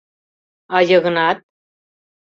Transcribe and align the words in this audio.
А 0.75 0.77
Йыгнат? 0.89 1.37